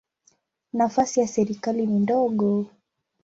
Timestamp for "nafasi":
0.73-1.19